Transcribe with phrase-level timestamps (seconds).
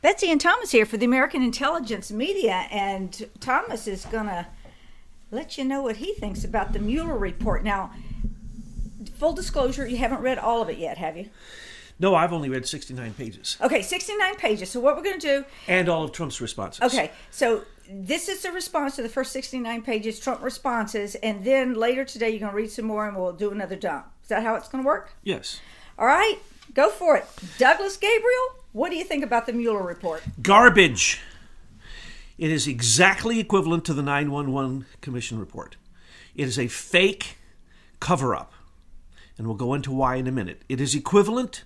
[0.00, 4.46] Betsy and Thomas here for the American Intelligence Media, and Thomas is going to
[5.30, 7.64] let you know what he thinks about the Mueller report.
[7.64, 7.90] Now,
[9.18, 11.30] full disclosure, you haven't read all of it yet, have you?
[11.98, 13.56] No, I've only read 69 pages.
[13.60, 14.70] Okay, 69 pages.
[14.70, 15.44] So, what we're going to do.
[15.66, 16.80] And all of Trump's responses.
[16.82, 21.74] Okay, so this is the response to the first 69 pages, Trump responses, and then
[21.74, 24.06] later today you're going to read some more and we'll do another dump.
[24.22, 25.14] Is that how it's going to work?
[25.24, 25.60] Yes.
[25.98, 26.36] All right,
[26.72, 27.26] go for it.
[27.58, 30.22] Douglas Gabriel, what do you think about the Mueller report?
[30.42, 31.20] Garbage.
[32.36, 35.76] It is exactly equivalent to the 911 Commission report.
[36.34, 37.36] It is a fake
[38.00, 38.52] cover up.
[39.36, 40.62] And we'll go into why in a minute.
[40.68, 41.64] It is equivalent,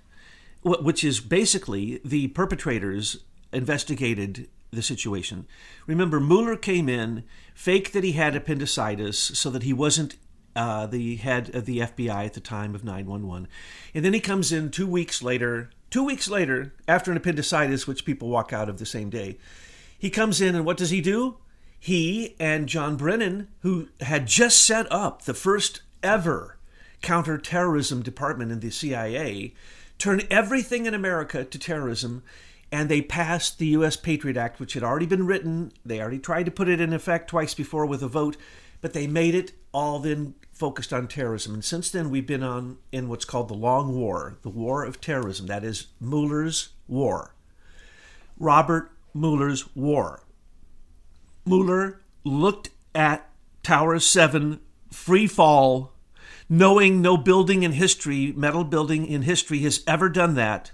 [0.62, 3.18] which is basically the perpetrators
[3.52, 5.46] investigated the situation.
[5.86, 10.16] Remember, Mueller came in, faked that he had appendicitis so that he wasn't
[10.56, 13.48] uh, the head of the FBI at the time of 911.
[13.94, 18.04] And then he comes in two weeks later, two weeks later, after an appendicitis, which
[18.04, 19.38] people walk out of the same day.
[19.96, 21.36] He comes in, and what does he do?
[21.78, 26.56] He and John Brennan, who had just set up the first ever
[27.02, 29.52] counterterrorism department in the CIA,
[29.98, 32.22] turn everything in America to terrorism
[32.72, 33.96] and they passed the U.S.
[33.96, 35.72] Patriot Act, which had already been written.
[35.84, 38.38] They already tried to put it in effect twice before with a vote,
[38.80, 41.54] but they made it all then focused on terrorism.
[41.54, 45.00] And since then, we've been on in what's called the Long War, the War of
[45.00, 45.46] Terrorism.
[45.46, 47.34] That is Mueller's War.
[48.38, 50.22] Robert Mueller's War.
[51.44, 53.28] Mueller looked at
[53.62, 55.92] Tower 7 free fall,
[56.48, 60.72] knowing no building in history, metal building in history, has ever done that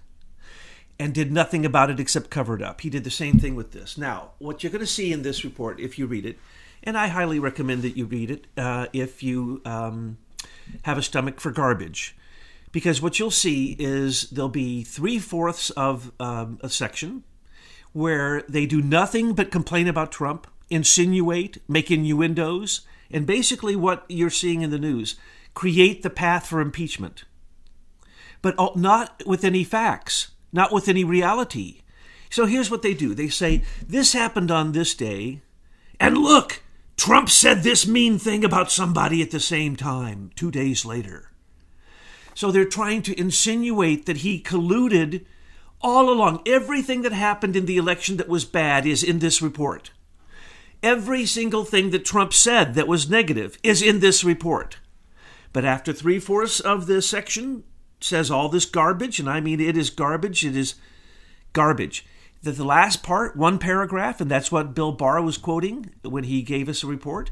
[0.99, 2.81] and did nothing about it except cover it up.
[2.81, 3.97] He did the same thing with this.
[3.97, 6.39] Now, what you're going to see in this report, if you read it,
[6.83, 10.19] and I highly recommend that you read it uh, if you um,
[10.83, 12.17] have a stomach for garbage,
[12.73, 17.25] because what you'll see is there'll be three fourths of um, a section
[17.93, 24.31] where they do nothing but complain about Trump, insinuate, make innuendos, and basically what you're
[24.31, 25.17] seeing in the news
[25.55, 27.25] create the path for impeachment,
[28.43, 31.81] but not with any facts not with any reality.
[32.31, 33.15] So here's what they do.
[33.15, 35.43] They say, This happened on this day,
[35.99, 36.63] and look,
[36.99, 41.31] Trump said this mean thing about somebody at the same time, two days later.
[42.35, 45.25] So they're trying to insinuate that he colluded
[45.81, 46.43] all along.
[46.45, 49.93] Everything that happened in the election that was bad is in this report.
[50.83, 54.79] Every single thing that Trump said that was negative is in this report.
[55.53, 57.63] But after three fourths of this section,
[58.01, 60.45] says all this garbage, and I mean it is garbage.
[60.45, 60.75] It is
[61.53, 62.05] garbage.
[62.43, 66.43] The, the last part, one paragraph, and that's what Bill Barr was quoting when he
[66.43, 67.31] gave us a report.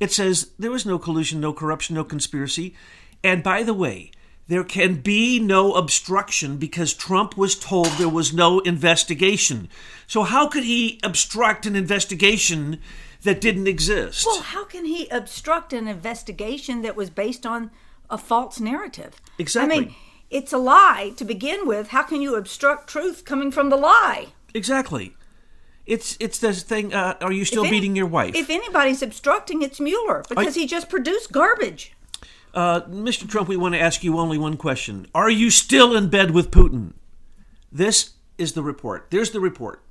[0.00, 2.74] It says there was no collusion, no corruption, no conspiracy.
[3.22, 4.10] And by the way,
[4.48, 9.68] there can be no obstruction because Trump was told there was no investigation.
[10.06, 12.80] So, how could he obstruct an investigation
[13.22, 14.26] that didn't exist?
[14.26, 17.70] Well, how can he obstruct an investigation that was based on
[18.10, 19.20] a false narrative.
[19.38, 19.76] Exactly.
[19.76, 19.94] I mean,
[20.28, 21.88] it's a lie to begin with.
[21.88, 24.28] How can you obstruct truth coming from the lie?
[24.54, 25.16] Exactly.
[25.86, 26.94] It's it's this thing.
[26.94, 28.34] Uh, are you still any, beating your wife?
[28.34, 31.94] If anybody's obstructing, it's Mueller because I, he just produced garbage.
[32.52, 33.28] Uh, Mr.
[33.28, 36.50] Trump, we want to ask you only one question: Are you still in bed with
[36.50, 36.92] Putin?
[37.72, 39.08] This is the report.
[39.10, 39.82] There's the report.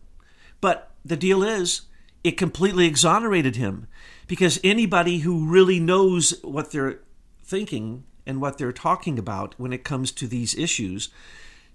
[0.62, 1.84] But the deal is,
[2.24, 3.88] it completely exonerated him
[4.28, 7.00] because anybody who really knows what they're
[7.44, 11.10] thinking and what they're talking about when it comes to these issues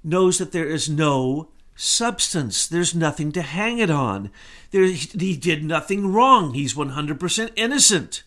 [0.02, 2.66] knows that there is no substance.
[2.66, 4.30] There's nothing to hang it on.
[4.70, 6.54] There, he did nothing wrong.
[6.54, 8.22] He's 100% innocent.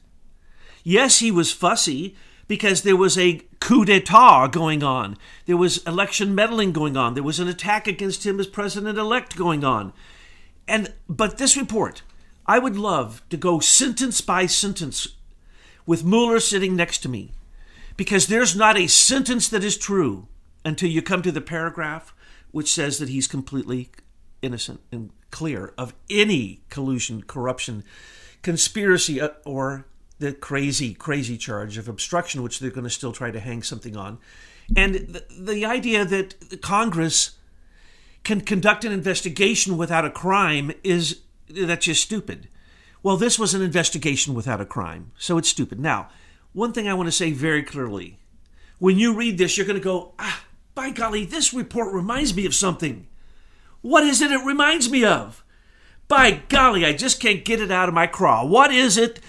[0.83, 2.15] Yes, he was fussy
[2.47, 5.17] because there was a coup d'etat going on.
[5.45, 7.13] There was election meddling going on.
[7.13, 9.93] There was an attack against him as president elect going on.
[10.67, 12.03] And but this report,
[12.45, 15.09] I would love to go sentence by sentence
[15.85, 17.31] with Mueller sitting next to me
[17.95, 20.27] because there's not a sentence that is true
[20.63, 22.13] until you come to the paragraph
[22.51, 23.89] which says that he's completely
[24.41, 27.83] innocent and clear of any collusion, corruption,
[28.41, 29.85] conspiracy, uh, or
[30.19, 33.95] the crazy, crazy charge of obstruction, which they're going to still try to hang something
[33.95, 34.17] on.
[34.75, 37.37] And the, the idea that Congress
[38.23, 42.49] can conduct an investigation without a crime is that's just stupid.
[43.03, 45.79] Well, this was an investigation without a crime, so it's stupid.
[45.79, 46.09] Now,
[46.51, 48.17] one thing I want to say very clearly
[48.79, 50.43] when you read this, you're going to go, ah,
[50.77, 53.07] by golly, this report reminds me of something.
[53.81, 55.43] What is it it reminds me of?
[56.07, 58.45] By golly, I just can't get it out of my craw.
[58.45, 59.19] What is it?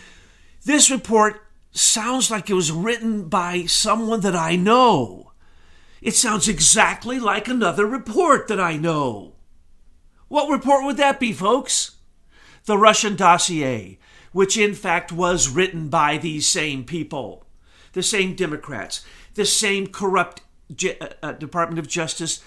[0.66, 1.40] This report
[1.70, 5.32] sounds like it was written by someone that I know.
[6.02, 9.36] It sounds exactly like another report that I know.
[10.28, 11.96] What report would that be, folks?
[12.66, 13.98] The Russian dossier,
[14.32, 17.46] which in fact was written by these same people,
[17.94, 19.02] the same Democrats,
[19.32, 22.42] the same corrupt uh, uh, Department of Justice,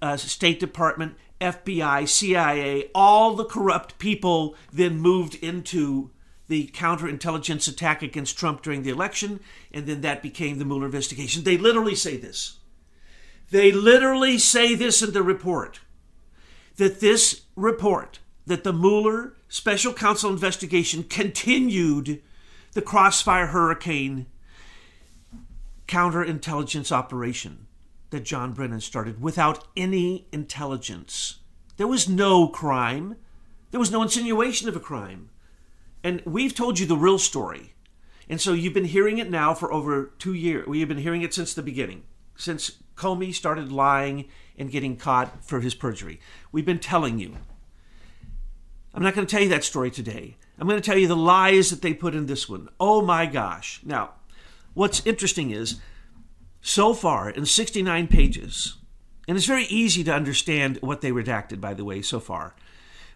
[0.00, 6.10] uh, State Department, FBI, CIA, all the corrupt people then moved into
[6.46, 9.40] the counterintelligence attack against Trump during the election,
[9.72, 11.42] and then that became the Mueller investigation.
[11.42, 12.58] They literally say this.
[13.50, 15.80] They literally say this in the report
[16.76, 22.20] that this report, that the Mueller special counsel investigation continued
[22.72, 24.26] the crossfire hurricane
[25.86, 27.66] counterintelligence operation
[28.10, 31.40] that John Brennan started without any intelligence.
[31.76, 33.16] There was no crime.
[33.70, 35.30] There was no insinuation of a crime.
[36.02, 37.74] And we've told you the real story.
[38.28, 40.66] And so you've been hearing it now for over two years.
[40.66, 42.04] We have been hearing it since the beginning,
[42.36, 44.26] since Comey started lying
[44.56, 46.20] and getting caught for his perjury.
[46.52, 47.36] We've been telling you.
[48.94, 50.36] I'm not going to tell you that story today.
[50.58, 52.68] I'm going to tell you the lies that they put in this one.
[52.78, 53.80] Oh my gosh.
[53.84, 54.12] Now,
[54.74, 55.80] what's interesting is
[56.60, 58.76] so far in 69 pages,
[59.26, 62.54] and it's very easy to understand what they redacted, by the way, so far,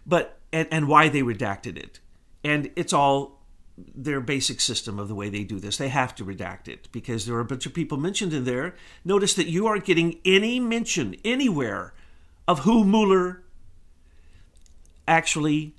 [0.05, 1.99] but and, and why they redacted it.
[2.43, 3.39] And it's all
[3.77, 5.77] their basic system of the way they do this.
[5.77, 8.75] They have to redact it because there are a bunch of people mentioned in there.
[9.05, 11.93] Notice that you aren't getting any mention anywhere
[12.47, 13.43] of who Mueller
[15.07, 15.75] actually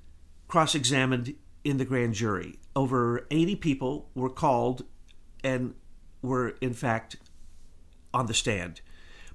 [0.49, 1.35] cross examined
[1.65, 2.59] in the grand jury.
[2.75, 4.85] Over 80 people were called
[5.43, 5.75] and
[6.23, 7.17] were, in fact,
[8.13, 8.81] on the stand.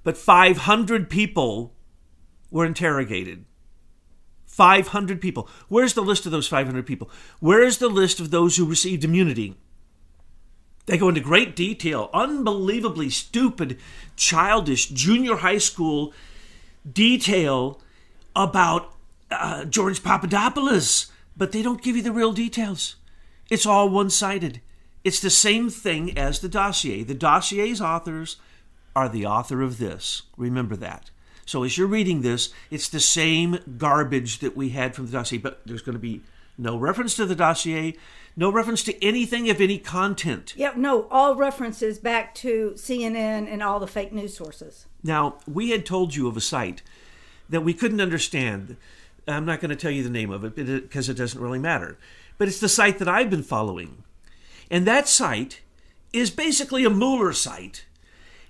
[0.02, 1.74] But 500 people
[2.50, 3.44] were interrogated.
[4.46, 5.48] 500 people.
[5.68, 7.10] Where's the list of those 500 people?
[7.40, 9.56] Where is the list of those who received immunity?
[10.86, 13.78] They go into great detail, unbelievably stupid,
[14.14, 16.14] childish junior high school
[16.90, 17.82] detail
[18.34, 18.94] about
[19.30, 22.96] uh, George Papadopoulos, but they don't give you the real details.
[23.50, 24.60] It's all one sided.
[25.06, 27.04] It's the same thing as the dossier.
[27.04, 28.38] The dossier's authors
[28.96, 30.22] are the author of this.
[30.36, 31.12] Remember that.
[31.44, 35.38] So as you're reading this, it's the same garbage that we had from the dossier,
[35.38, 36.22] but there's going to be
[36.58, 37.94] no reference to the dossier,
[38.34, 40.54] no reference to anything of any content.
[40.56, 44.86] Yep, no, all references back to CNN and all the fake news sources.
[45.04, 46.82] Now, we had told you of a site
[47.48, 48.76] that we couldn't understand.
[49.28, 51.96] I'm not going to tell you the name of it because it doesn't really matter.
[52.38, 54.02] But it's the site that I've been following.
[54.70, 55.60] And that site
[56.12, 57.86] is basically a Mueller site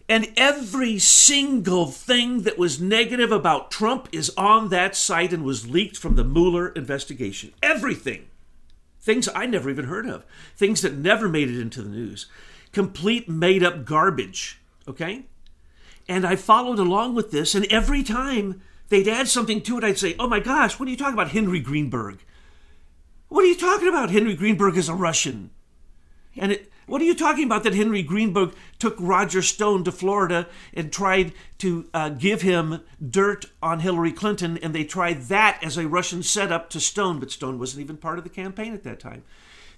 [0.08, 5.68] and every single thing that was negative about Trump is on that site and was
[5.68, 7.52] leaked from the Mueller investigation.
[7.62, 8.26] Everything.
[9.00, 10.24] Things I never even heard of.
[10.56, 12.26] Things that never made it into the news.
[12.72, 14.60] Complete made up garbage.
[14.86, 15.26] Okay?
[16.08, 19.98] And I followed along with this, and every time they'd add something to it, I'd
[19.98, 22.18] say, Oh my gosh, what are you talking about, Henry Greenberg?
[23.28, 24.10] What are you talking about?
[24.10, 25.50] Henry Greenberg is a Russian.
[26.36, 30.46] And it, what are you talking about that Henry Greenberg took Roger Stone to Florida
[30.72, 32.80] and tried to uh, give him
[33.10, 37.32] dirt on Hillary Clinton, and they tried that as a Russian setup to Stone, but
[37.32, 39.24] Stone wasn't even part of the campaign at that time.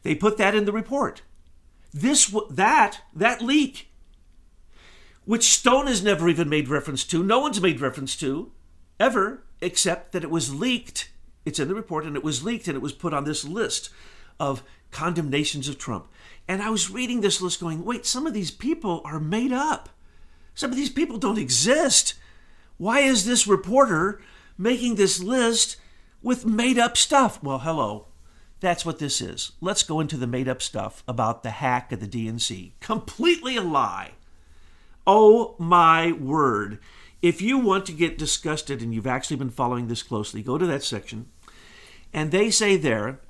[0.02, 1.22] They put that in the report.
[1.94, 3.88] This that that leak,
[5.25, 8.52] which Stone has never even made reference to, no one's made reference to,
[9.00, 11.11] ever, except that it was leaked.
[11.47, 13.88] It's in the report, and it was leaked, and it was put on this list
[14.38, 16.09] of condemnations of Trump.
[16.47, 19.90] And I was reading this list going, wait, some of these people are made up.
[20.54, 22.14] Some of these people don't exist.
[22.78, 24.21] Why is this reporter
[24.57, 25.76] making this list
[26.23, 27.42] with made up stuff?
[27.42, 28.07] Well, hello.
[28.61, 29.52] That's what this is.
[29.61, 32.73] Let's go into the made up stuff about the hack of the DNC.
[32.80, 34.12] Completely a lie.
[35.07, 36.78] Oh my word.
[37.23, 40.66] If you want to get disgusted and you've actually been following this closely, go to
[40.66, 41.26] that section.
[42.12, 43.21] And they say there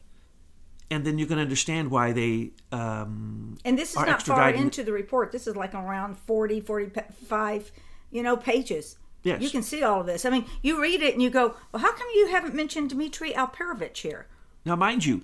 [0.91, 4.93] and then you can understand why they um, and this is not far into the
[4.93, 5.33] report.
[5.33, 7.73] This is like around 40 45
[8.11, 8.97] you know pages.
[9.25, 9.43] Yes.
[9.43, 10.25] you can see all of this.
[10.25, 13.33] I mean you read it and you go well how come you haven't mentioned dmitry
[13.33, 14.27] alperovitch here?
[14.65, 15.23] Now mind you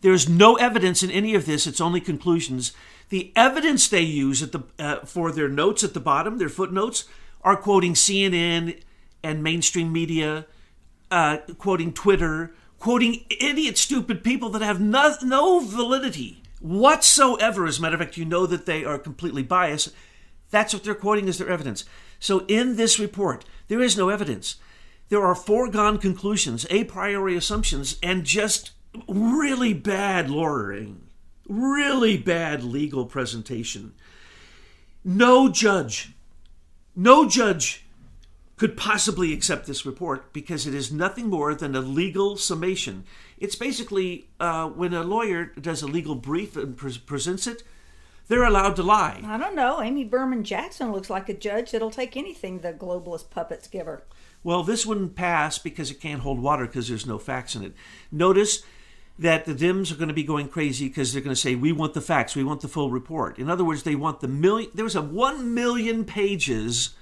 [0.00, 1.66] there's no evidence in any of this.
[1.66, 2.72] It's only conclusions.
[3.08, 7.04] The evidence they use at the uh, for their notes at the bottom their footnotes
[7.42, 8.80] are quoting cnn
[9.22, 10.46] and mainstream media
[11.10, 17.66] uh, quoting twitter quoting idiot, stupid people that have no, no validity whatsoever.
[17.66, 19.90] As a matter of fact, you know that they are completely biased.
[20.50, 21.84] That's what they're quoting as their evidence.
[22.18, 24.56] So in this report, there is no evidence.
[25.08, 28.72] There are foregone conclusions, a priori assumptions, and just
[29.08, 31.08] really bad lawyering,
[31.48, 33.92] really bad legal presentation.
[35.04, 36.12] No judge,
[36.96, 37.83] no judge
[38.56, 43.04] could possibly accept this report because it is nothing more than a legal summation.
[43.38, 47.62] It's basically uh, when a lawyer does a legal brief and pre- presents it,
[48.28, 49.20] they're allowed to lie.
[49.26, 49.82] I don't know.
[49.82, 54.04] Amy Berman Jackson looks like a judge that'll take anything the globalist puppets give her.
[54.42, 57.74] Well, this wouldn't pass because it can't hold water because there's no facts in it.
[58.12, 58.62] Notice
[59.18, 61.72] that the Dems are going to be going crazy because they're going to say, we
[61.72, 63.38] want the facts, we want the full report.
[63.38, 66.94] In other words, they want the million, there was a one million pages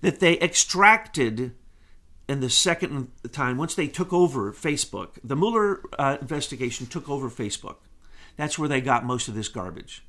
[0.00, 1.52] that they extracted
[2.28, 5.10] in the second time, once they took over Facebook.
[5.22, 7.76] The Mueller uh, investigation took over Facebook.
[8.36, 10.04] That's where they got most of this garbage.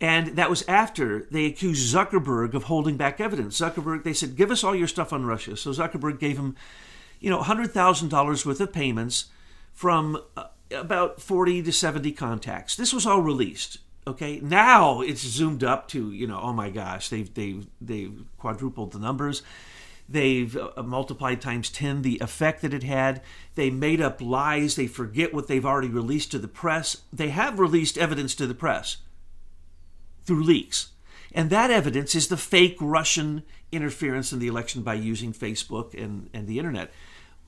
[0.00, 3.60] And that was after they accused Zuckerberg of holding back evidence.
[3.60, 5.56] Zuckerberg, they said, give us all your stuff on Russia.
[5.56, 6.56] So Zuckerberg gave him,
[7.20, 9.26] you know, $100,000 worth of payments
[9.72, 12.74] from uh, about 40 to 70 contacts.
[12.74, 13.78] This was all released.
[14.06, 18.92] Okay, now it's zoomed up to you know, oh my gosh, they've they've they've quadrupled
[18.92, 19.42] the numbers.
[20.06, 23.22] They've uh, multiplied times 10 the effect that it had.
[23.54, 24.76] They made up lies.
[24.76, 26.98] They forget what they've already released to the press.
[27.10, 28.98] They have released evidence to the press
[30.24, 30.90] through leaks.
[31.32, 33.42] And that evidence is the fake Russian
[33.72, 36.92] interference in the election by using Facebook and, and the internet.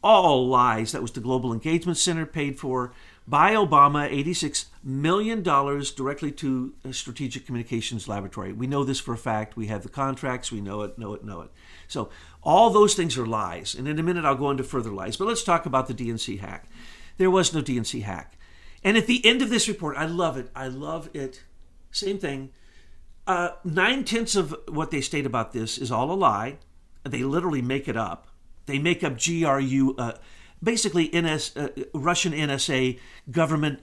[0.03, 0.93] All lies.
[0.93, 2.93] That was the Global Engagement Center paid for
[3.28, 8.52] by Obama, $86 million directly to Strategic Communications Laboratory.
[8.52, 9.56] We know this for a fact.
[9.56, 10.52] We have the contracts.
[10.52, 11.50] We know it, know it, know it.
[11.88, 12.11] So
[12.42, 13.75] all those things are lies.
[13.75, 15.16] And in a minute, I'll go into further lies.
[15.16, 16.68] But let's talk about the DNC hack.
[17.16, 18.38] There was no DNC hack.
[18.85, 20.50] And at the end of this report, I love it.
[20.54, 21.42] I love it.
[21.90, 22.50] Same thing.
[23.26, 26.59] Uh, nine tenths of what they state about this is all a lie.
[27.02, 28.28] They literally make it up.
[28.66, 30.12] They make up GRU, uh,
[30.63, 32.99] basically NS, uh, Russian NSA
[33.31, 33.81] government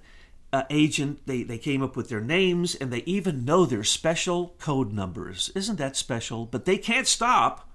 [0.51, 1.21] uh, agent.
[1.25, 5.51] They, they came up with their names and they even know their special code numbers.
[5.55, 6.45] Isn't that special?
[6.45, 7.69] But they can't stop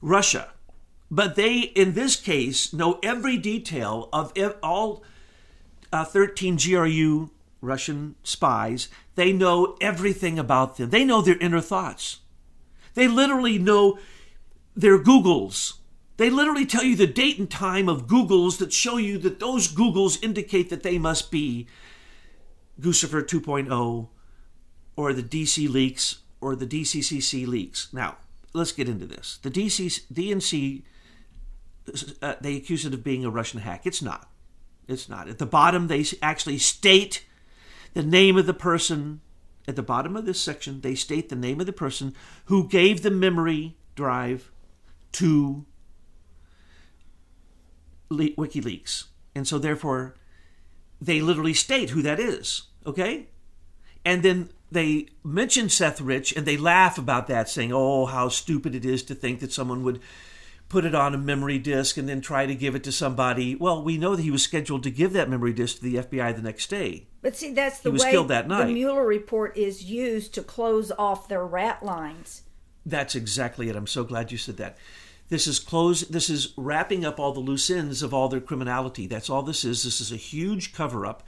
[0.00, 0.50] Russia.
[1.10, 5.04] But they, in this case, know every detail of all
[5.92, 7.30] uh, 13 GRU
[7.60, 10.90] Russian spies, they know everything about them.
[10.90, 12.20] They know their inner thoughts.
[12.94, 13.98] They literally know
[14.74, 15.74] their Googles.
[16.16, 19.72] They literally tell you the date and time of Googles that show you that those
[19.72, 21.66] Googles indicate that they must be
[22.80, 24.08] Guccifer 2.0
[24.96, 27.92] or the DC leaks or the DCCC leaks.
[27.92, 28.16] Now,
[28.54, 29.38] let's get into this.
[29.42, 30.82] The DC, DNC,
[32.22, 33.86] uh, they accuse it of being a Russian hack.
[33.86, 34.28] It's not.
[34.88, 35.28] It's not.
[35.28, 37.26] At the bottom, they actually state
[37.94, 39.20] the name of the person.
[39.68, 43.02] At the bottom of this section, they state the name of the person who gave
[43.02, 44.52] the memory drive
[45.12, 45.66] to
[48.10, 49.04] WikiLeaks.
[49.34, 50.16] And so, therefore,
[51.00, 52.62] they literally state who that is.
[52.86, 53.28] Okay?
[54.04, 58.74] And then they mention Seth Rich and they laugh about that, saying, oh, how stupid
[58.74, 60.00] it is to think that someone would
[60.68, 63.54] put it on a memory disk and then try to give it to somebody.
[63.54, 66.34] Well, we know that he was scheduled to give that memory disk to the FBI
[66.34, 67.06] the next day.
[67.22, 68.66] But see, that's the he was way killed that night.
[68.66, 72.42] the Mueller report is used to close off their rat lines.
[72.84, 73.76] That's exactly it.
[73.76, 74.76] I'm so glad you said that.
[75.28, 76.02] This is close.
[76.02, 79.06] This is wrapping up all the loose ends of all their criminality.
[79.06, 79.82] That's all this is.
[79.82, 81.24] This is a huge cover up,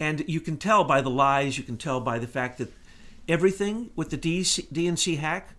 [0.00, 1.56] and you can tell by the lies.
[1.56, 2.72] You can tell by the fact that
[3.28, 5.54] everything with the DC, DNC hack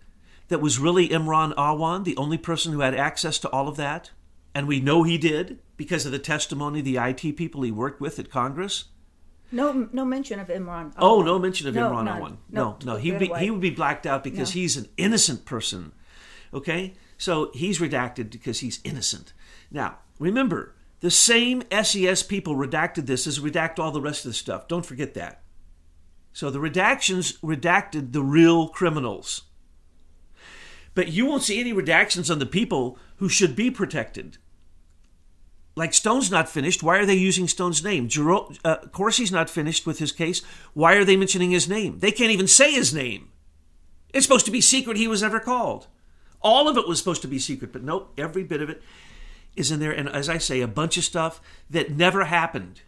[0.48, 4.10] that was really Imran Awan, the only person who had access to all of that,
[4.54, 8.00] and we know he did because of the testimony of the IT people he worked
[8.00, 8.84] with at Congress.
[9.50, 10.92] No, no mention of Imran.
[10.98, 12.20] Oh, no mention of No, Imran none.
[12.20, 12.36] Awan.
[12.50, 14.60] No, No, no, he would be he would be blacked out because No.
[14.60, 15.92] he's an innocent person.
[16.52, 19.32] Okay, so he's redacted because he's innocent.
[19.70, 24.34] Now, remember, the same SES people redacted this as redact all the rest of the
[24.34, 24.68] stuff.
[24.68, 25.42] Don't forget that.
[26.32, 29.42] So the redactions redacted the real criminals.
[30.94, 34.38] But you won't see any redactions on the people who should be protected.
[35.76, 36.82] Like Stone's not finished.
[36.82, 38.08] Why are they using Stone's name?
[38.08, 40.42] Jero- uh, Corsi's not finished with his case.
[40.74, 42.00] Why are they mentioning his name?
[42.00, 43.30] They can't even say his name.
[44.12, 45.86] It's supposed to be secret he was ever called.
[46.40, 48.82] All of it was supposed to be secret, but nope, every bit of it
[49.56, 49.92] is in there.
[49.92, 52.82] And as I say, a bunch of stuff that never happened.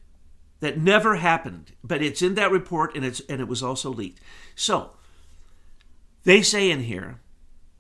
[0.61, 1.73] That never happened.
[1.83, 4.21] But it's in that report and it's and it was also leaked.
[4.55, 4.91] So
[6.25, 7.21] they say in here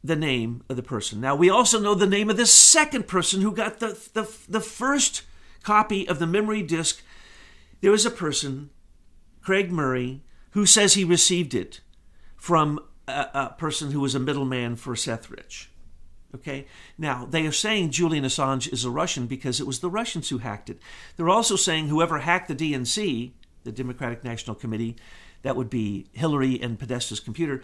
[0.02, 1.20] the name of the person.
[1.20, 4.60] Now we also know the name of the second person who got the the, the
[4.60, 5.22] first
[5.62, 7.02] copy of the memory disk.
[7.80, 8.70] There was a person,
[9.42, 10.22] Craig Murray,
[10.52, 11.80] who says he received it
[12.36, 12.80] from
[13.34, 15.70] a, person who was a middleman for Seth Rich.
[16.34, 16.66] Okay.
[16.96, 20.38] Now they are saying Julian Assange is a Russian because it was the Russians who
[20.38, 20.78] hacked it.
[21.16, 23.32] They're also saying whoever hacked the DNC,
[23.64, 24.96] the Democratic National Committee,
[25.42, 27.62] that would be Hillary and Podesta's computer,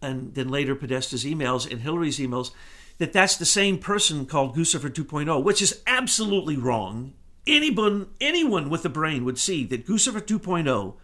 [0.00, 2.50] and then later Podesta's emails and Hillary's emails.
[2.98, 7.12] that that's the same person called Guccifer 2.0, which is absolutely wrong.
[7.46, 10.94] Anyone, anyone with a brain would see that Guccifer 2.0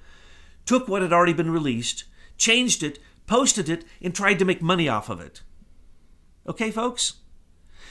[0.67, 2.05] took what had already been released,
[2.37, 5.43] changed it, posted it, and tried to make money off of it.
[6.47, 7.15] Okay, folks?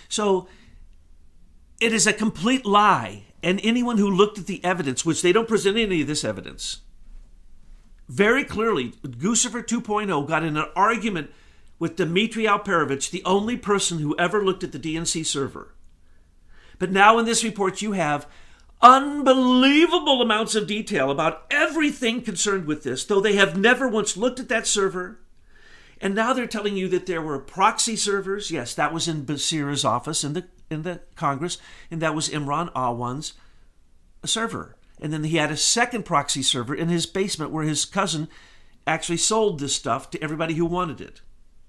[0.07, 0.47] So
[1.79, 3.25] it is a complete lie.
[3.41, 6.81] And anyone who looked at the evidence, which they don't present any of this evidence,
[8.07, 11.31] very clearly, Guccifer 2.0 got in an argument
[11.79, 15.73] with Dmitry Alperovitch, the only person who ever looked at the DNC server.
[16.79, 18.27] But now in this report, you have
[18.81, 24.39] unbelievable amounts of detail about everything concerned with this, though they have never once looked
[24.39, 25.19] at that server.
[26.03, 28.51] And now they're telling you that there were proxy servers.
[28.51, 31.57] Yes, that was in Becerra's office in the in the Congress,
[31.89, 33.33] and that was Imran Awan's
[34.25, 34.75] server.
[35.00, 38.27] And then he had a second proxy server in his basement where his cousin
[38.86, 41.22] actually sold this stuff to everybody who wanted it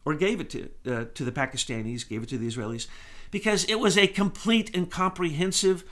[0.05, 2.89] or gave it to uh, to the Pakistanis, gave it to the Israelis,
[3.31, 5.85] because it was a complete and comprehensive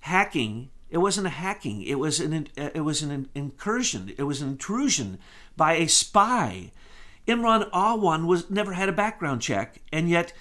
[0.00, 0.68] hacking.
[0.90, 1.80] It wasn't a hacking.
[1.82, 4.12] It was an it was an incursion.
[4.18, 5.18] It was an intrusion
[5.56, 6.72] by a spy.
[7.30, 10.32] Imran Awan was never had a background check, and yet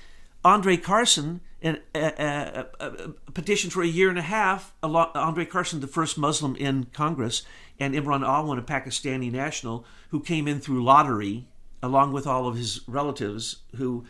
[0.44, 2.90] Andre Carson and uh, uh, uh,
[3.34, 4.74] petitioned for a year and a half.
[4.82, 7.44] Andre Carson, the first Muslim in Congress,
[7.80, 11.48] and Imran Awan, a Pakistani national who came in through lottery
[11.82, 14.06] along with all of his relatives who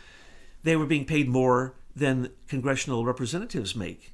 [0.62, 4.12] they were being paid more than congressional representatives make.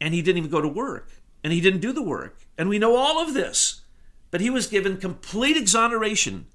[0.00, 1.10] And he didn't even go to work.
[1.42, 2.40] And he didn't do the work.
[2.58, 3.82] And we know all of this.
[4.30, 6.46] But he was given complete exoneration.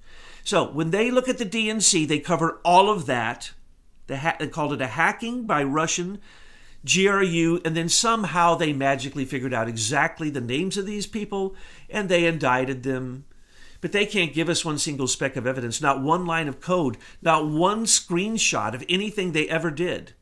[0.44, 3.52] So when they look at the DNC, they cover all of that.
[4.08, 6.20] They, ha- they called it a hacking by Russian
[6.86, 11.56] GRU, and then somehow they magically figured out exactly the names of these people
[11.90, 13.26] and they indicted them
[13.82, 16.98] but they can't give us one single speck of evidence, not one line of code,
[17.22, 20.14] not one screenshot of anything they ever did.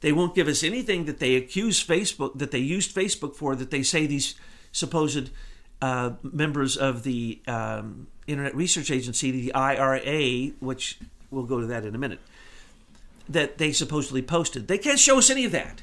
[0.00, 3.70] They won't give us anything that they accuse Facebook, that they used Facebook for, that
[3.70, 4.36] they say these
[4.70, 5.30] supposed
[5.82, 10.98] uh, members of the um, Internet Research Agency, the IRA, which
[11.30, 12.20] we'll go to that in a minute,
[13.28, 14.68] that they supposedly posted.
[14.68, 15.82] They can't show us any of that.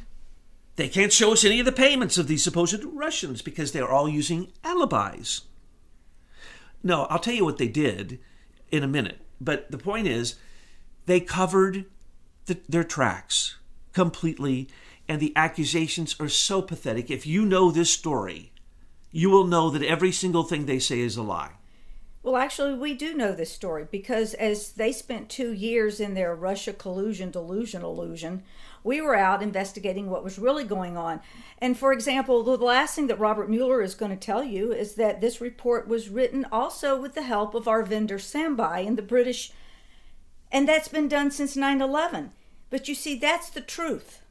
[0.77, 4.07] They can't show us any of the payments of these supposed Russians because they're all
[4.07, 5.41] using alibis.
[6.81, 8.19] No, I'll tell you what they did
[8.71, 9.19] in a minute.
[9.41, 10.35] But the point is,
[11.07, 11.83] they covered
[12.45, 13.57] the, their tracks
[13.91, 14.69] completely,
[15.09, 17.11] and the accusations are so pathetic.
[17.11, 18.48] If you know this story,
[19.11, 21.53] you will know that every single thing they say is a lie.
[22.21, 26.35] Well, actually, we do know this story because as they spent two years in their
[26.35, 28.43] Russia collusion, delusion, illusion,
[28.83, 31.21] we were out investigating what was really going on.
[31.59, 34.95] And for example, the last thing that Robert Mueller is going to tell you is
[34.95, 39.01] that this report was written also with the help of our vendor Sambai and the
[39.01, 39.53] British,
[40.51, 42.31] and that's been done since 9 11.
[42.69, 44.21] But you see, that's the truth.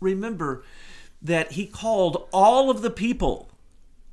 [0.00, 0.64] Remember
[1.22, 3.49] that he called all of the people.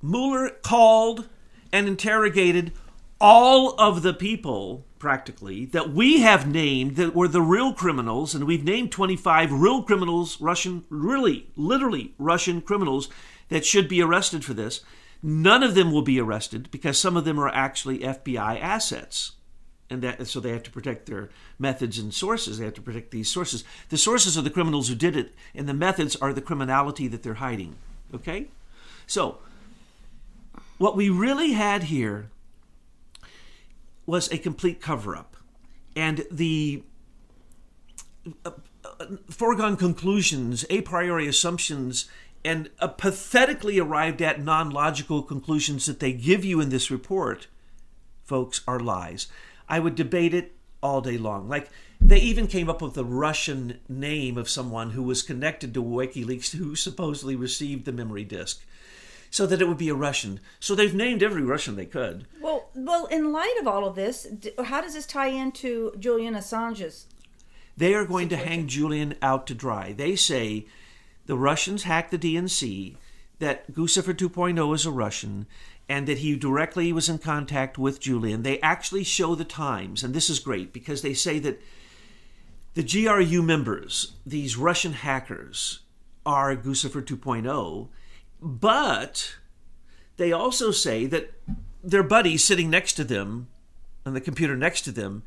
[0.02, 1.28] Mueller called
[1.72, 2.72] and interrogated
[3.20, 8.46] all of the people practically that we have named that were the real criminals and
[8.46, 13.08] we've named 25 real criminals russian really literally russian criminals
[13.50, 14.82] that should be arrested for this.
[15.24, 19.34] None of them will be arrested because some of them are actually fbi assets.
[19.90, 22.58] And that, so they have to protect their methods and sources.
[22.58, 23.64] They have to protect these sources.
[23.88, 27.24] The sources are the criminals who did it and the methods are the criminality that
[27.24, 27.78] they're hiding.
[28.14, 28.48] Okay?
[29.06, 29.38] So
[30.78, 32.30] what we really had here
[34.06, 35.36] was a complete cover up.
[35.96, 36.84] And the
[38.46, 38.52] uh,
[39.00, 42.10] uh, foregone conclusions, a priori assumptions,
[42.46, 47.48] and a pathetically arrived at non logical conclusions that they give you in this report,
[48.24, 49.28] folks, are lies.
[49.68, 51.50] I would debate it all day long.
[51.50, 55.84] Like, they even came up with the Russian name of someone who was connected to
[55.84, 58.62] WikiLeaks who supposedly received the memory disk
[59.30, 60.40] so that it would be a Russian.
[60.60, 62.26] So they've named every Russian they could.
[62.42, 64.28] Well, well, in light of all of this,
[64.66, 67.08] how does this tie into Julian Assange's?
[67.76, 68.46] They are going situation?
[68.46, 69.94] to hang Julian out to dry.
[69.94, 70.66] They say
[71.26, 72.96] the Russians hacked the DNC,
[73.40, 75.46] that Guccifer 2.0 is a Russian,
[75.88, 78.44] and that he directly was in contact with Julian.
[78.44, 81.62] They actually show the times, and this is great because they say that
[82.74, 85.80] the GRU members, these Russian hackers,
[86.26, 87.88] are Guccifer 2.0
[88.42, 89.36] but
[90.18, 91.34] they also say that
[91.84, 93.48] their buddy sitting next to them
[94.06, 95.24] on the computer next to them,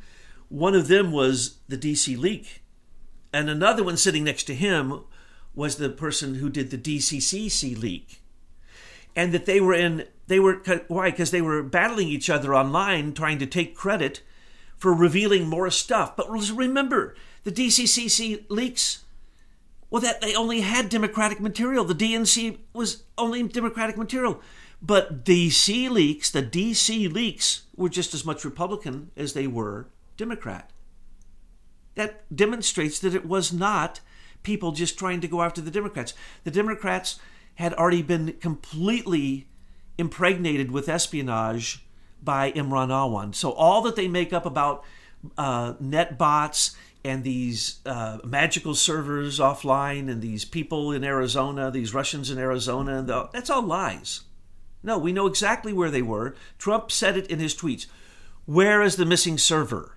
[0.49, 2.62] one of them was the DC leak,
[3.33, 5.05] and another one sitting next to him
[5.55, 8.23] was the person who did the DCCC leak.
[9.16, 11.11] And that they were in, they were, why?
[11.11, 14.23] Because they were battling each other online, trying to take credit
[14.77, 16.16] for revealing more stuff.
[16.16, 19.05] But remember, The DCCC leaks,
[19.90, 21.85] well, that they only had Democratic material.
[21.85, 24.40] The DNC was only Democratic material.
[24.83, 30.70] But DC leaks, the DC leaks, were just as much Republican as they were Democrat.
[31.96, 34.00] That demonstrates that it was not
[34.42, 36.14] people just trying to go after the Democrats.
[36.44, 37.18] The Democrats
[37.57, 39.48] had already been completely
[39.98, 41.85] impregnated with espionage
[42.22, 43.35] by Imran Awan.
[43.35, 44.85] So all that they make up about
[45.37, 46.74] uh, net bots
[47.05, 53.03] and these uh, magical servers offline and these people in Arizona, these Russians in Arizona,
[53.03, 54.23] the, that's all lies.
[54.83, 56.35] No, we know exactly where they were.
[56.59, 57.87] Trump said it in his tweets.
[58.47, 59.97] Where is the missing server?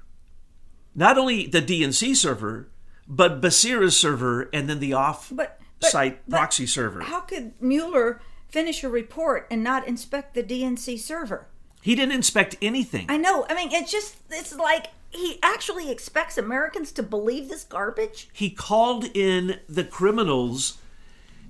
[0.95, 2.69] Not only the DNC server,
[3.07, 7.01] but Becerra's server and then the off But, but- site but proxy server.
[7.01, 11.47] How could Mueller finish a report and not inspect the DNC server?
[11.83, 13.07] He didn't inspect anything.
[13.09, 13.45] I know.
[13.49, 18.29] I mean, it's just, it's like he actually expects Americans to believe this garbage.
[18.31, 20.77] he called in the criminals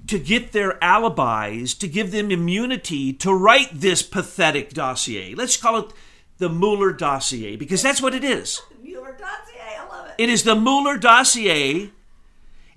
[0.08, 5.36] to get their alibis, to give them immunity to write this pathetic dossier.
[5.36, 5.93] Let's call it
[6.39, 8.60] the Mueller dossier because that's what it is.
[8.84, 10.24] Mueller dossier, I love it.
[10.24, 11.91] It is the Mueller dossier.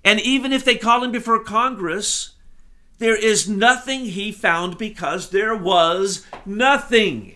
[0.05, 2.35] And even if they call him before Congress,
[2.99, 7.35] there is nothing he found because there was nothing.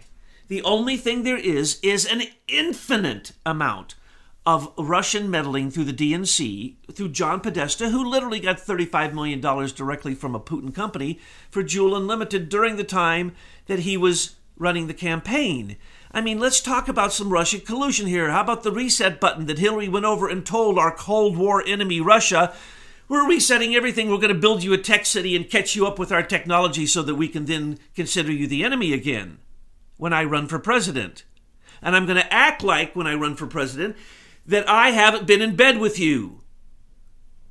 [0.50, 3.94] The only thing there is is an infinite amount
[4.44, 10.12] of Russian meddling through the DNC, through John Podesta, who literally got $35 million directly
[10.16, 11.20] from a Putin company
[11.52, 13.32] for Joule Unlimited during the time
[13.66, 15.76] that he was running the campaign.
[16.10, 18.30] I mean, let's talk about some Russian collusion here.
[18.30, 22.00] How about the reset button that Hillary went over and told our Cold War enemy,
[22.00, 22.52] Russia?
[23.06, 24.10] We're resetting everything.
[24.10, 26.86] We're going to build you a tech city and catch you up with our technology
[26.86, 29.38] so that we can then consider you the enemy again
[30.00, 31.24] when I run for president.
[31.82, 33.96] And I'm going to act like when I run for president
[34.46, 36.40] that I haven't been in bed with you.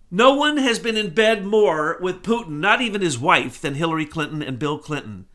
[0.10, 4.08] No one has been in bed more with Putin, not even his wife, than Hillary
[4.08, 5.28] Clinton and Bill Clinton.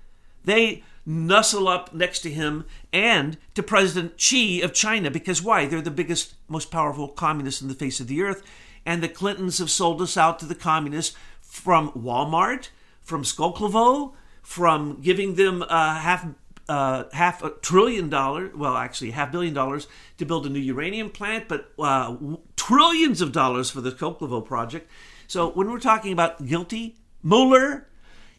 [0.45, 5.67] They nuzzle up next to him and to President Xi of China because why?
[5.67, 8.43] They're the biggest, most powerful communists in the face of the earth.
[8.85, 12.71] And the Clintons have sold us out to the communists from Walmart,
[13.03, 16.27] from Skolkovo, from giving them a half
[16.69, 19.87] uh, half a trillion dollars, well, actually half billion dollars
[20.19, 22.17] to build a new uranium plant, but uh,
[22.57, 24.91] trillions of dollars for the Skolkovo project.
[25.27, 27.89] So when we're talking about guilty, Mueller,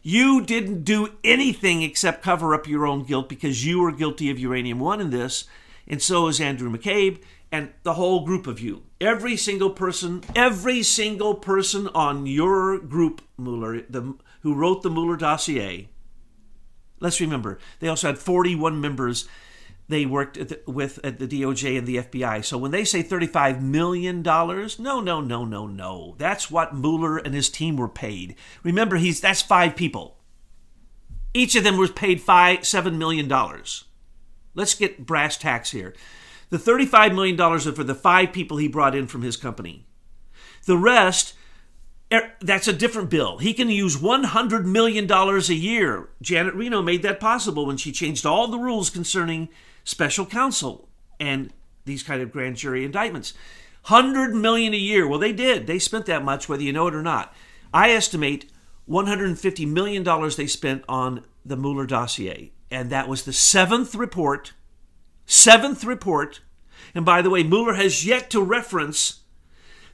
[0.02, 4.38] you didn't do anything except cover up your own guilt because you were guilty of
[4.38, 5.44] uranium one in this,
[5.86, 7.20] and so is Andrew McCabe
[7.52, 8.82] and the whole group of you.
[9.00, 15.16] Every single person, every single person on your group, Mueller, the, who wrote the Mueller
[15.16, 15.88] dossier.
[16.98, 19.28] Let's remember, they also had 41 members
[19.88, 22.44] they worked at the, with at the DOJ and the FBI.
[22.44, 26.14] So when they say $35 million, no, no, no, no, no.
[26.18, 28.34] That's what Mueller and his team were paid.
[28.64, 30.16] Remember, he's that's five people.
[31.32, 33.30] Each of them was paid five, $7 million.
[34.54, 35.94] Let's get brass tacks here.
[36.48, 39.86] The $35 million are for the five people he brought in from his company.
[40.64, 41.34] The rest,
[42.12, 43.38] Er, that's a different bill.
[43.38, 46.08] He can use $100 million a year.
[46.22, 49.48] Janet Reno made that possible when she changed all the rules concerning
[49.82, 50.88] special counsel
[51.18, 51.52] and
[51.84, 53.34] these kind of grand jury indictments.
[53.88, 55.06] 100 million a year.
[55.06, 55.66] Well, they did.
[55.66, 57.34] They spent that much whether you know it or not.
[57.74, 58.50] I estimate
[58.86, 64.52] 150 million dollars they spent on the Mueller dossier, and that was the seventh report
[65.26, 66.40] seventh report.
[66.94, 69.20] And by the way, Mueller has yet to reference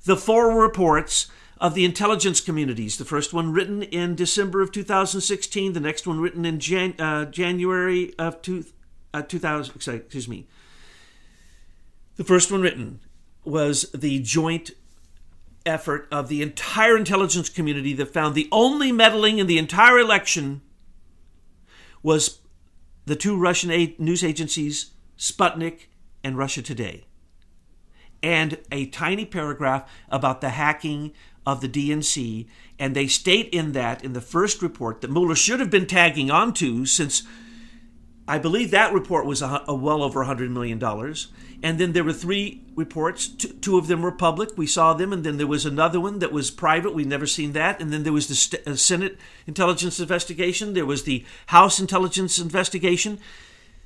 [0.04, 1.30] the four reports
[1.62, 2.98] of the intelligence communities.
[2.98, 7.24] The first one written in December of 2016, the next one written in Jan- uh,
[7.24, 8.66] January of two,
[9.14, 10.48] uh, 2000, excuse me.
[12.16, 13.00] The first one written
[13.44, 14.72] was the joint
[15.64, 20.60] effort of the entire intelligence community that found the only meddling in the entire election
[22.02, 22.40] was
[23.06, 24.90] the two Russian news agencies
[25.22, 25.86] Sputnik,
[26.24, 27.04] and Russia Today.
[28.24, 31.12] And a tiny paragraph about the hacking
[31.46, 32.46] of the DNC.
[32.78, 36.30] And they state in that, in the first report, that Mueller should have been tagging
[36.30, 37.22] onto since
[38.26, 40.82] I believe that report was a, a well over $100 million.
[41.62, 43.28] And then there were three reports.
[43.28, 44.56] Two, two, of them were public.
[44.56, 45.12] We saw them.
[45.12, 46.94] And then there was another one that was private.
[46.94, 47.80] We've never seen that.
[47.80, 50.74] And then there was the St- uh, Senate intelligence investigation.
[50.74, 53.18] There was the House intelligence investigation.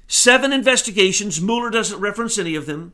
[0.07, 1.40] Seven investigations.
[1.40, 2.92] Mueller doesn't reference any of them,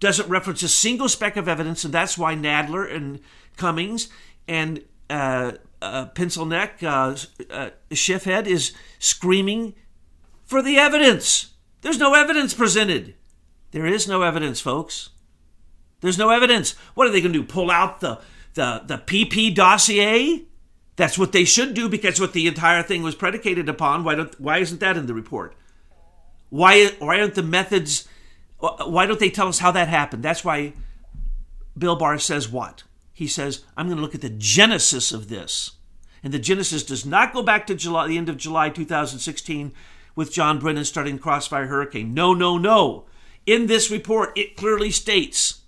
[0.00, 3.20] doesn't reference a single speck of evidence, and that's why Nadler and
[3.56, 4.08] Cummings
[4.48, 7.16] and uh, uh, Pencil Neck, uh,
[7.50, 9.74] uh, Schiffhead is screaming
[10.44, 11.54] for the evidence.
[11.82, 13.14] There's no evidence presented.
[13.70, 15.10] There is no evidence, folks.
[16.00, 16.72] There's no evidence.
[16.94, 17.44] What are they going to do?
[17.46, 18.20] Pull out the,
[18.54, 20.44] the, the PP dossier?
[20.96, 24.04] That's what they should do because what the entire thing was predicated upon.
[24.04, 25.56] Why don't why isn't that in the report?
[26.50, 28.06] Why why aren't the methods
[28.58, 30.22] why don't they tell us how that happened?
[30.22, 30.72] That's why
[31.76, 32.84] Bill Barr says what?
[33.14, 35.70] He says, I'm going to look at the genesis of this.
[36.22, 39.72] And the genesis does not go back to July, the end of July 2016
[40.16, 42.12] with John Brennan starting Crossfire Hurricane.
[42.12, 43.04] No, no, no.
[43.46, 45.62] In this report, it clearly states,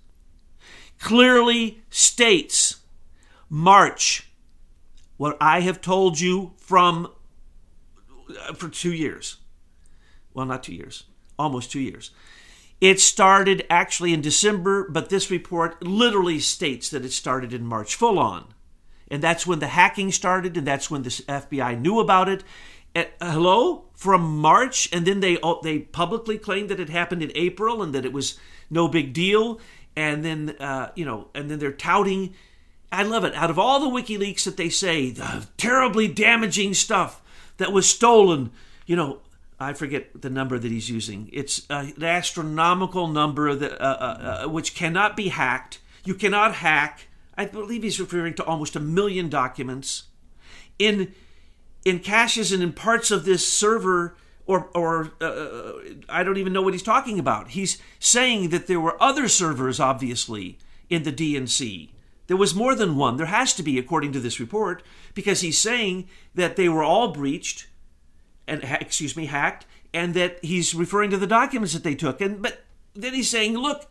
[0.98, 2.76] clearly states
[3.48, 4.28] March,
[5.16, 7.12] what I have told you from
[8.40, 9.36] uh, for two years.
[10.34, 11.04] Well, not two years,
[11.38, 12.10] almost two years.
[12.80, 17.94] It started actually in December, but this report literally states that it started in March,
[17.94, 18.48] full on.
[19.08, 22.44] And that's when the hacking started, and that's when the FBI knew about it.
[22.94, 23.84] At, uh, hello?
[23.94, 28.04] From March, and then they they publicly claimed that it happened in April and that
[28.04, 29.58] it was no big deal.
[29.94, 32.34] And then uh, you know, and then they're touting.
[32.92, 33.34] I love it.
[33.34, 37.22] Out of all the WikiLeaks that they say, the terribly damaging stuff
[37.56, 38.50] that was stolen,
[38.86, 39.20] you know,
[39.58, 41.30] I forget the number that he's using.
[41.32, 45.80] It's uh, an astronomical number that, uh, uh, uh, which cannot be hacked.
[46.04, 47.08] You cannot hack.
[47.36, 50.04] I believe he's referring to almost a million documents
[50.78, 51.14] in
[51.84, 54.16] in caches and in parts of this server.
[54.48, 55.72] Or, or uh,
[56.08, 57.48] I don't even know what he's talking about.
[57.48, 60.56] He's saying that there were other servers, obviously,
[60.88, 61.90] in the DNC.
[62.28, 63.16] There was more than one.
[63.16, 67.08] There has to be, according to this report, because he's saying that they were all
[67.08, 67.66] breached
[68.46, 72.20] and excuse me, hacked, and that he's referring to the documents that they took.
[72.20, 73.90] And but then he's saying, look,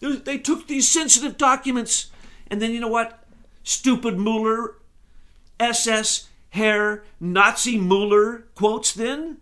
[0.00, 2.10] they took these sensitive documents,
[2.48, 3.24] and then you know what?
[3.62, 4.76] Stupid Mueller,
[5.60, 8.92] SS Herr Nazi Mueller quotes.
[8.92, 9.38] Then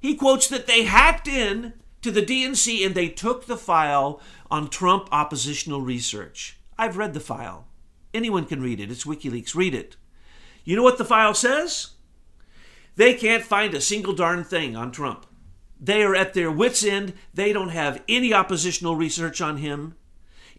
[0.00, 4.68] he quotes that they hacked in to the DNC and they took the file on
[4.68, 6.58] Trump oppositional research.
[6.78, 7.66] I've read the file.
[8.14, 8.90] Anyone can read it.
[8.90, 9.54] It's WikiLeaks.
[9.54, 9.96] Read it.
[10.64, 11.90] You know what the file says?
[12.98, 15.24] They can't find a single darn thing on Trump.
[15.80, 17.12] They are at their wits' end.
[17.32, 19.94] They don't have any oppositional research on him.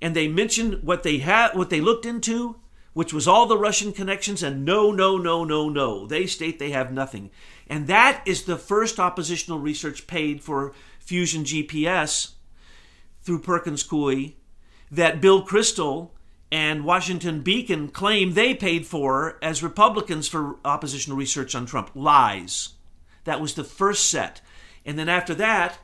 [0.01, 2.55] And they mention what they had, what they looked into,
[2.93, 6.07] which was all the Russian connections, and no, no, no, no, no.
[6.07, 7.29] They state they have nothing.
[7.67, 12.35] And that is the first oppositional research paid for Fusion GPS
[13.21, 14.35] through Perkins Coie
[14.89, 16.11] that Bill Kristol
[16.51, 21.91] and Washington Beacon claim they paid for as Republicans for oppositional research on Trump.
[21.93, 22.69] Lies.
[23.25, 24.41] That was the first set.
[24.85, 25.77] And then after that,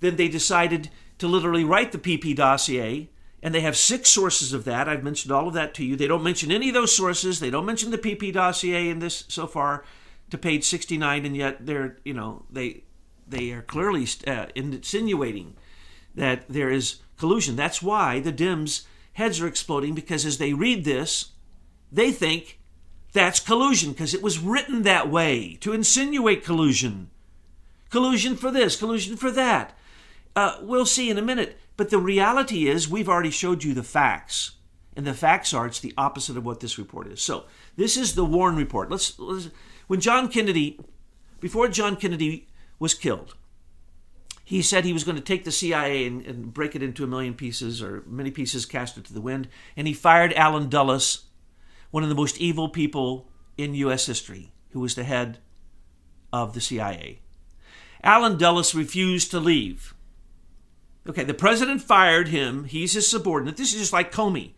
[0.00, 3.08] then they decided to literally write the PP dossier.
[3.42, 4.86] And they have six sources of that.
[4.86, 5.96] I've mentioned all of that to you.
[5.96, 7.40] They don't mention any of those sources.
[7.40, 9.84] They don't mention the PP dossier in this so far
[10.28, 12.82] to page 69, and yet they're, you know, they
[13.26, 15.54] they are clearly uh, insinuating
[16.14, 17.56] that there is collusion.
[17.56, 21.32] That's why the Dems heads are exploding because as they read this,
[21.90, 22.58] they think
[23.12, 27.10] that's collusion because it was written that way to insinuate collusion.
[27.90, 29.76] Collusion for this, collusion for that.
[30.36, 31.58] Uh, we'll see in a minute.
[31.76, 34.52] But the reality is, we've already showed you the facts.
[34.96, 37.22] And the facts are it's the opposite of what this report is.
[37.22, 37.44] So,
[37.76, 38.90] this is the Warren report.
[38.90, 39.48] Let's, let's
[39.86, 40.78] when John Kennedy,
[41.40, 43.34] before John Kennedy was killed,
[44.50, 47.06] he said he was going to take the CIA and, and, break it into a
[47.06, 49.46] million pieces or many pieces, cast it to the wind.
[49.76, 51.26] And he fired Allen Dulles,
[51.92, 54.06] one of the most evil people in U.S.
[54.06, 55.38] history, who was the head
[56.32, 57.20] of the CIA.
[58.02, 59.94] Allen Dulles refused to leave.
[61.08, 62.64] Okay, the president fired him.
[62.64, 63.56] He's his subordinate.
[63.56, 64.54] This is just like Comey.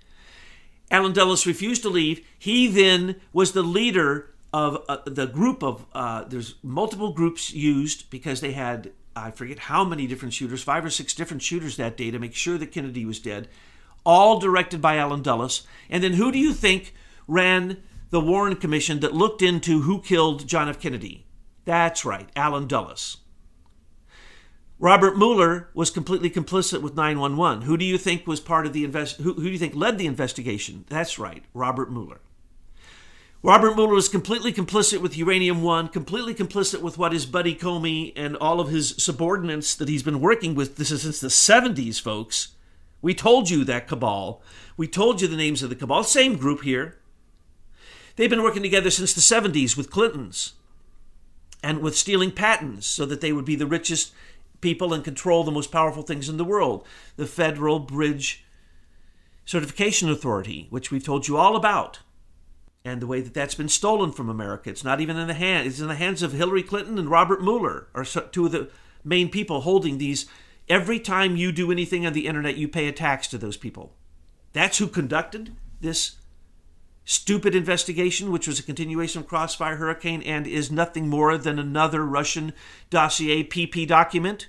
[0.91, 2.27] Allen Dulles refused to leave.
[2.39, 8.09] He then was the leader of uh, the group of, uh, there's multiple groups used
[8.09, 11.97] because they had I forget how many different shooters, five or six different shooters that
[11.97, 13.49] day to make sure that Kennedy was dead,
[14.05, 15.67] all directed by Allen Dulles.
[15.91, 16.95] And then who do you think
[17.29, 20.81] ran the Warren Commission that looked into who killed John F.
[20.81, 21.27] Kennedy?
[21.65, 23.19] That's right, Allen Dulles.
[24.79, 27.63] Robert Mueller was completely complicit with 911.
[27.63, 29.19] Who do you think was part of the invest?
[29.19, 30.85] Who, who do you think led the investigation?
[30.89, 32.21] That's right, Robert Mueller.
[33.45, 38.13] Robert Mueller was completely complicit with Uranium One, completely complicit with what his buddy Comey
[38.15, 42.01] and all of his subordinates that he's been working with this is since the 70s,
[42.01, 42.53] folks.
[43.01, 44.43] We told you that cabal.
[44.77, 46.05] We told you the names of the cabal.
[46.05, 47.01] Same group here.
[48.15, 50.53] They've been working together since the 70s with Clintons
[51.65, 54.13] and with stealing patents so that they would be the richest
[54.61, 56.87] people and control the most powerful things in the world.
[57.17, 58.45] The Federal Bridge
[59.45, 61.99] Certification Authority, which we've told you all about
[62.85, 64.71] and the way that that's been stolen from America.
[64.71, 65.67] It's not even in the hand.
[65.67, 68.71] It's in the hands of Hillary Clinton and Robert Mueller, are two of the
[69.05, 70.27] main people holding these
[70.69, 73.95] Every time you do anything on the internet, you pay a tax to those people.
[74.53, 76.17] That's who conducted this
[77.05, 82.07] stupid investigation, which was a continuation of Crossfire Hurricane and is nothing more than another
[82.07, 82.53] Russian
[82.91, 84.49] dossier PP document.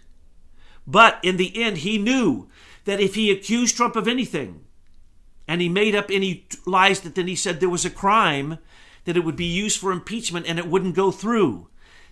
[0.86, 2.48] But in the end, he knew
[2.86, 4.66] that if he accused Trump of anything
[5.48, 8.60] and he made up any lies that then he said there was a crime,
[9.06, 11.68] that it would be used for impeachment and it wouldn't go through.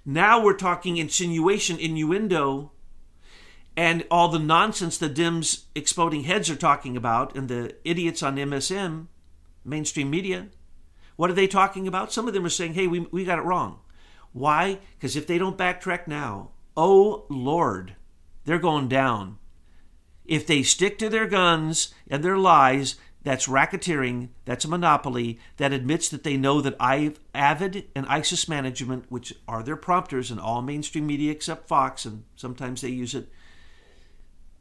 [0.06, 2.72] Now we're talking insinuation, innuendo,
[3.78, 8.36] and all the nonsense the Dems exploding heads are talking about and the idiots on
[8.36, 9.08] MSM,
[9.64, 10.48] mainstream media.
[11.16, 12.12] What are they talking about?
[12.12, 13.80] Some of them are saying, hey, we, we got it wrong.
[14.34, 14.80] Why?
[14.98, 17.96] Because if they don't backtrack now, oh Lord,
[18.46, 19.38] they're going down.
[20.26, 25.74] If they stick to their guns and their lies, that's racketeering, that's a monopoly that
[25.74, 30.40] admits that they know that I've, Avid and ISIS management, which are their prompters in
[30.40, 33.30] all mainstream media except Fox, and sometimes they use it,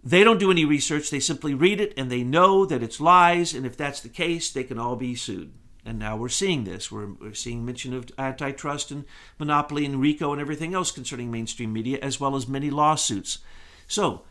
[0.03, 1.11] they don't do any research.
[1.11, 3.53] They simply read it and they know that it's lies.
[3.53, 5.53] And if that's the case, they can all be sued.
[5.85, 6.91] And now we're seeing this.
[6.91, 9.05] We're, we're seeing mention of antitrust and
[9.39, 13.39] monopoly and RICO and everything else concerning mainstream media, as well as many lawsuits.
[13.87, 14.23] So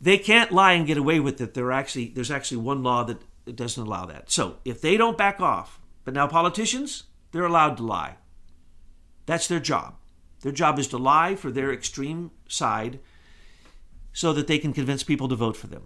[0.00, 1.54] they can't lie and get away with it.
[1.54, 3.20] There actually there's actually one law that
[3.52, 4.30] doesn't allow that.
[4.30, 8.16] So if they don't back off, but now politicians, they're allowed to lie.
[9.26, 9.96] That's their job.
[10.40, 13.00] Their job is to lie for their extreme side
[14.12, 15.84] so that they can convince people to vote for them.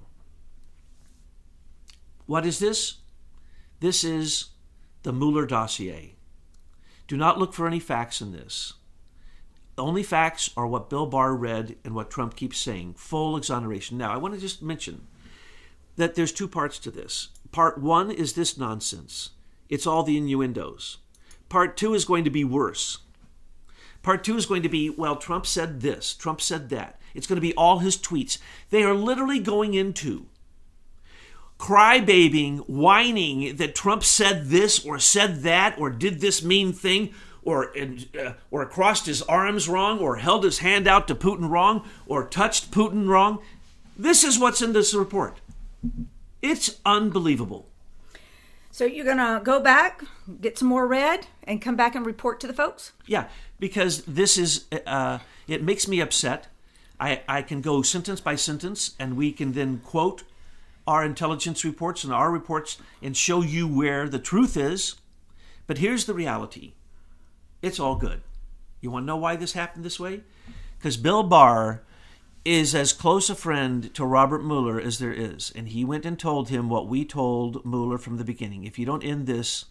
[2.27, 2.97] What is this?
[3.81, 4.51] This is
[5.03, 6.17] the Mueller dossier.
[7.07, 8.75] Do not look for any facts in this.
[9.77, 13.97] The only facts are what Bill Barr read and what Trump keeps saying full exoneration.
[13.97, 15.07] Now, I want to just mention
[15.97, 17.29] that there's two parts to this.
[17.53, 19.31] Part one is this nonsense,
[19.69, 20.99] it's all the innuendos.
[21.49, 22.99] Part two is going to be worse.
[24.03, 27.01] Part two is going to be, well, Trump said this, Trump said that.
[27.15, 28.39] It's going to be all his tweets.
[28.71, 30.27] They are literally going into
[31.59, 37.75] crybabying, whining that Trump said this or said that or did this mean thing or
[37.79, 42.27] uh, or crossed his arms wrong or held his hand out to Putin wrong or
[42.27, 43.41] touched Putin wrong.
[43.97, 45.41] This is what's in this report.
[46.43, 47.69] It's unbelievable.
[48.71, 50.05] So you're going to go back,
[50.41, 52.93] get some more red, and come back and report to the folks?
[53.07, 56.47] Yeah, because this is, uh, it makes me upset.
[57.01, 60.23] I, I can go sentence by sentence, and we can then quote
[60.87, 64.97] our intelligence reports and our reports and show you where the truth is.
[65.67, 66.73] But here's the reality
[67.63, 68.23] it's all good.
[68.81, 70.23] You want to know why this happened this way?
[70.79, 71.83] Because Bill Barr
[72.49, 75.53] is as close a friend to Robert Mueller as there is.
[75.55, 78.65] And he went and told him what we told Mueller from the beginning.
[78.65, 79.67] If you don't end this,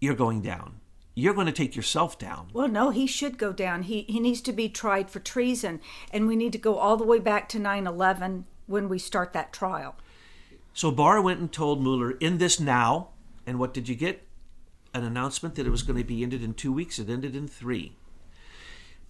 [0.00, 0.80] you're going down.
[1.14, 2.48] You're going to take yourself down.
[2.52, 3.82] Well, no, he should go down.
[3.82, 5.80] He, he needs to be tried for treason.
[6.12, 9.32] And we need to go all the way back to 9 11 when we start
[9.32, 9.94] that trial.
[10.72, 13.10] So Barr went and told Mueller, in this now.
[13.46, 14.26] And what did you get?
[14.94, 16.98] An announcement that it was going to be ended in two weeks.
[16.98, 17.94] It ended in three.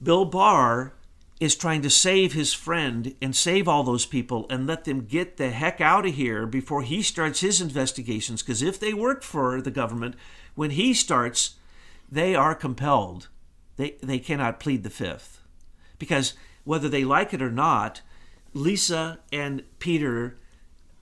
[0.02, 0.94] Bill Barr
[1.40, 5.37] is trying to save his friend and save all those people and let them get
[5.37, 8.42] the heck out of here before he starts his investigations.
[8.42, 10.16] Because if they work for the government,
[10.57, 11.55] when he starts,
[12.11, 13.29] they are compelled.
[13.77, 15.40] They, they cannot plead the fifth.
[15.98, 18.03] Because whether they like it or not,
[18.53, 20.37] Lisa and Peter,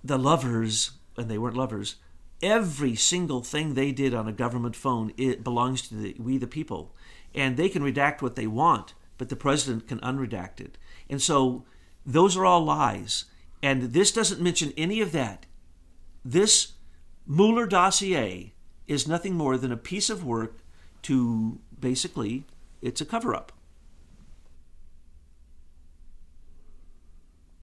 [0.04, 1.96] the lovers, and they weren't lovers,
[2.42, 6.46] every single thing they did on a government phone it belongs to the, we the
[6.46, 6.94] people.
[7.34, 10.78] And they can redact what they want but the president can unredact it.
[11.08, 11.64] And so
[12.04, 13.24] those are all lies.
[13.62, 15.46] And this doesn't mention any of that.
[16.24, 16.72] This
[17.26, 18.52] Mueller dossier
[18.86, 20.58] is nothing more than a piece of work
[21.02, 22.44] to basically,
[22.80, 23.52] it's a cover up.